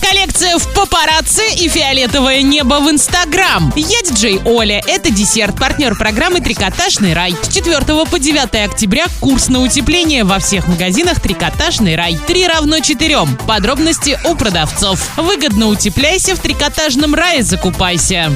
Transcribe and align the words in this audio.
Коллекция 0.00 0.58
в 0.58 0.74
папарацци 0.74 1.42
и 1.56 1.68
фиолетовое 1.68 2.42
небо 2.42 2.80
в 2.80 2.90
Инстаграм. 2.90 3.72
Я 3.76 4.02
диджей 4.02 4.40
Оля. 4.44 4.82
Это 4.86 5.10
десерт, 5.10 5.58
партнер 5.58 5.96
программы 5.96 6.40
«Трикотажный 6.40 7.14
рай». 7.14 7.34
С 7.42 7.48
4 7.52 7.80
по 8.04 8.18
9 8.18 8.66
октября 8.66 9.06
курс 9.20 9.48
на 9.48 9.60
утепление 9.60 10.24
во 10.24 10.38
всех 10.38 10.68
магазинах 10.68 11.20
«Трикотажный 11.20 11.96
рай». 11.96 12.18
3 12.26 12.46
равно 12.46 12.80
4. 12.80 13.18
Подробности 13.46 14.18
у 14.24 14.34
продавцов. 14.34 15.16
Выгодно 15.16 15.68
утепляйся 15.68 16.36
в 16.36 16.40
«Трикотажном 16.40 17.14
рае» 17.14 17.42
закупайся. 17.42 18.32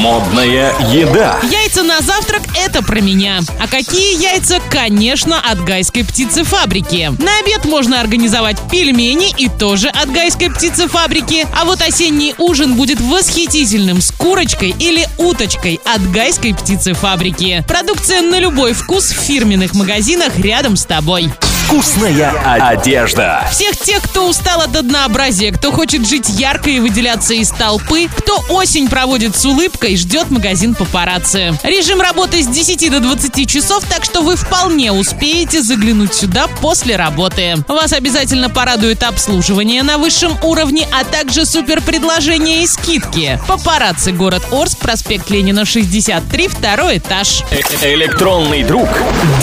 Модная 0.00 0.72
еда. 0.92 1.38
Яйца 1.42 1.82
на 1.98 2.02
завтрак– 2.02 2.42
это 2.56 2.82
про 2.82 3.00
меня. 3.00 3.40
А 3.58 3.66
какие 3.66 4.22
яйца? 4.22 4.60
Конечно, 4.70 5.40
от 5.40 5.64
гайской 5.64 6.04
птицефабрики. 6.04 7.12
На 7.18 7.38
обед 7.40 7.64
можно 7.64 8.00
организовать 8.00 8.56
пельмени 8.70 9.34
и 9.36 9.48
тоже 9.48 9.88
от 9.88 10.10
гайской 10.12 10.50
птицефабрики. 10.50 11.46
А 11.58 11.64
вот 11.64 11.82
осенний 11.82 12.34
ужин 12.38 12.74
будет 12.74 13.00
восхитительным 13.00 14.00
с 14.00 14.12
курочкой 14.12 14.76
или 14.78 15.08
уточкой 15.18 15.80
от 15.84 16.08
гайской 16.12 16.54
птицефабрики. 16.54 17.64
Продукция 17.66 18.22
на 18.22 18.38
любой 18.38 18.74
вкус 18.74 19.10
в 19.10 19.16
фирменных 19.20 19.74
магазинах 19.74 20.38
рядом 20.38 20.76
с 20.76 20.84
тобой. 20.84 21.32
Вкусная 21.68 22.30
одежда. 22.70 23.46
Всех 23.50 23.76
тех, 23.76 24.02
кто 24.02 24.26
устал 24.26 24.62
от 24.62 24.74
однообразия, 24.74 25.52
кто 25.52 25.70
хочет 25.70 26.08
жить 26.08 26.30
ярко 26.30 26.70
и 26.70 26.80
выделяться 26.80 27.34
из 27.34 27.50
толпы, 27.50 28.08
кто 28.08 28.42
осень 28.48 28.88
проводит 28.88 29.36
с 29.36 29.44
улыбкой, 29.44 29.98
ждет 29.98 30.30
магазин 30.30 30.74
папарацци. 30.74 31.52
Режим 31.62 32.00
работы 32.00 32.42
с 32.42 32.46
10 32.46 32.90
до 32.90 33.00
20 33.00 33.46
часов, 33.46 33.84
так 33.84 34.02
что 34.06 34.22
вы 34.22 34.36
вполне 34.36 34.92
успеете 34.92 35.60
заглянуть 35.60 36.14
сюда 36.14 36.46
после 36.62 36.96
работы. 36.96 37.56
Вас 37.68 37.92
обязательно 37.92 38.48
порадует 38.48 39.02
обслуживание 39.02 39.82
на 39.82 39.98
высшем 39.98 40.38
уровне, 40.42 40.88
а 40.98 41.04
также 41.04 41.44
супер 41.44 41.82
предложения 41.82 42.62
и 42.62 42.66
скидки. 42.66 43.38
Папарацци, 43.46 44.12
город 44.12 44.42
Орск, 44.52 44.78
проспект 44.78 45.28
Ленина, 45.28 45.66
63, 45.66 46.48
второй 46.48 46.96
этаж. 46.96 47.42
Э, 47.50 47.92
Электронный 47.92 48.62
друг 48.64 48.88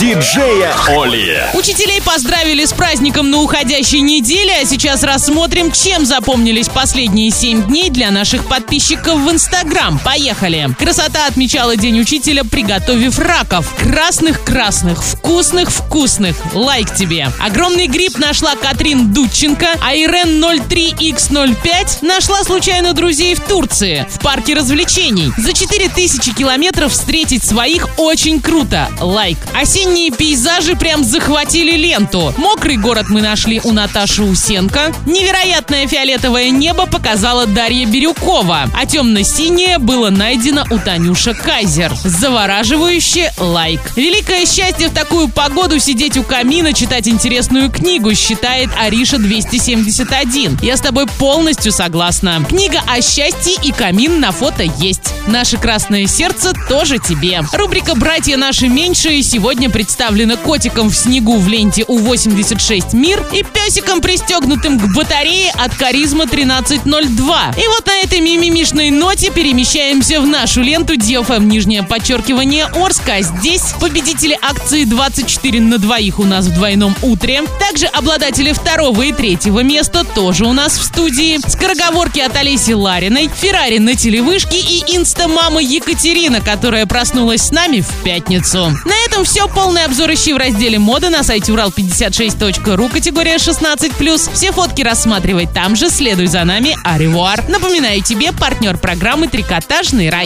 диджея 0.00 0.74
Оли. 0.88 1.44
Учителей 1.54 2.02
поздравили 2.16 2.64
с 2.64 2.72
праздником 2.72 3.30
на 3.30 3.42
уходящей 3.42 4.00
неделе, 4.00 4.54
а 4.62 4.64
сейчас 4.64 5.02
рассмотрим, 5.02 5.70
чем 5.70 6.06
запомнились 6.06 6.66
последние 6.66 7.30
7 7.30 7.64
дней 7.66 7.90
для 7.90 8.10
наших 8.10 8.46
подписчиков 8.46 9.20
в 9.20 9.30
Инстаграм. 9.30 9.98
Поехали! 9.98 10.74
Красота 10.78 11.26
отмечала 11.26 11.76
День 11.76 12.00
учителя, 12.00 12.42
приготовив 12.44 13.18
раков. 13.18 13.70
Красных-красных, 13.74 15.04
вкусных-вкусных. 15.04 16.36
Лайк 16.54 16.94
тебе! 16.94 17.28
Огромный 17.38 17.86
гриб 17.86 18.16
нашла 18.16 18.54
Катрин 18.56 19.12
Дудченко, 19.12 19.68
а 19.82 19.94
Ирен 19.94 20.42
03X05 20.42 21.98
нашла 22.00 22.44
случайно 22.44 22.94
друзей 22.94 23.34
в 23.34 23.40
Турции, 23.40 24.06
в 24.08 24.20
парке 24.20 24.54
развлечений. 24.54 25.34
За 25.36 25.52
4000 25.52 26.32
километров 26.32 26.92
встретить 26.92 27.44
своих 27.44 27.86
очень 27.98 28.40
круто. 28.40 28.88
Лайк. 29.02 29.36
Осенние 29.54 30.10
пейзажи 30.10 30.76
прям 30.76 31.04
захватили 31.04 31.76
ленту. 31.76 32.05
Мокрый 32.36 32.76
город 32.76 33.06
мы 33.08 33.20
нашли 33.20 33.60
у 33.64 33.72
Наташи 33.72 34.22
Усенко. 34.22 34.92
Невероятное 35.06 35.86
фиолетовое 35.88 36.50
небо 36.50 36.86
показала 36.86 37.46
Дарья 37.46 37.86
Бирюкова. 37.86 38.70
А 38.72 38.86
темно-синее 38.86 39.78
было 39.78 40.10
найдено 40.10 40.64
у 40.70 40.78
Танюша 40.78 41.34
Кайзер. 41.34 41.92
Завораживающе 42.04 43.32
лайк. 43.38 43.80
Великое 43.96 44.46
счастье 44.46 44.88
в 44.88 44.94
такую 44.94 45.28
погоду 45.28 45.78
сидеть 45.78 46.16
у 46.16 46.22
камина, 46.22 46.72
читать 46.72 47.08
интересную 47.08 47.70
книгу, 47.70 48.14
считает 48.14 48.70
Ариша 48.78 49.18
271. 49.18 50.60
Я 50.62 50.76
с 50.76 50.80
тобой 50.80 51.06
полностью 51.06 51.72
согласна. 51.72 52.44
Книга 52.48 52.80
о 52.86 53.02
счастье 53.02 53.54
и 53.62 53.72
камин 53.72 54.20
на 54.20 54.30
фото 54.30 54.62
есть. 54.62 55.12
Наше 55.26 55.56
красное 55.56 56.06
сердце 56.06 56.52
тоже 56.68 56.98
тебе. 56.98 57.40
Рубрика 57.52 57.94
«Братья 57.96 58.36
наши 58.36 58.68
меньшие» 58.68 59.22
сегодня 59.22 59.68
представлена 59.68 60.36
котиком 60.36 60.90
в 60.90 60.96
снегу 60.96 61.38
в 61.38 61.48
ленте 61.48 61.84
У-86 61.96 62.94
«Мир» 62.94 63.24
и 63.32 63.42
песиком, 63.42 64.02
пристегнутым 64.02 64.78
к 64.78 64.94
батарее 64.94 65.50
от 65.52 65.74
«Каризма 65.74 66.24
1302». 66.24 67.58
И 67.58 67.68
вот 67.68 67.86
на 67.86 68.02
этой 68.02 68.20
мимимишной 68.20 68.90
ноте 68.90 69.30
перемещаемся 69.30 70.20
в 70.20 70.26
нашу 70.26 70.60
ленту 70.60 70.94
DFM 70.94 71.44
нижнее 71.44 71.82
подчеркивание 71.82 72.66
Орска. 72.66 73.22
Здесь 73.22 73.72
победители 73.80 74.38
акции 74.42 74.84
24 74.84 75.60
на 75.62 75.78
двоих 75.78 76.18
у 76.18 76.24
нас 76.24 76.44
в 76.46 76.54
двойном 76.54 76.94
утре. 77.00 77.42
Также 77.58 77.86
обладатели 77.86 78.52
второго 78.52 79.00
и 79.00 79.12
третьего 79.12 79.60
места 79.60 80.04
тоже 80.04 80.44
у 80.44 80.52
нас 80.52 80.76
в 80.76 80.84
студии. 80.84 81.38
Скороговорки 81.48 82.20
от 82.20 82.36
Олеси 82.36 82.72
Лариной, 82.72 83.30
Феррари 83.34 83.78
на 83.78 83.94
телевышке 83.94 84.58
и 84.58 84.84
инста-мама 84.94 85.62
Екатерина, 85.62 86.42
которая 86.42 86.84
проснулась 86.84 87.46
с 87.46 87.50
нами 87.52 87.80
в 87.80 88.04
пятницу. 88.04 88.70
На 88.84 88.94
этом 89.06 89.24
все. 89.24 89.48
Полный 89.48 89.84
обзор 89.84 90.12
ищи 90.12 90.34
в 90.34 90.36
разделе 90.36 90.78
моды 90.78 91.08
на 91.08 91.22
сайте 91.22 91.52
урал56.ру, 91.86 92.88
категория 92.88 93.36
16+. 93.36 94.32
Все 94.32 94.52
фотки 94.52 94.82
рассматривай 94.82 95.46
там 95.46 95.76
же, 95.76 95.88
следуй 95.88 96.26
за 96.26 96.44
нами, 96.44 96.76
аревуар. 96.84 97.48
Напоминаю 97.48 98.02
тебе, 98.02 98.32
партнер 98.32 98.76
программы 98.76 99.28
«Трикотажный 99.28 100.10
рай». 100.10 100.24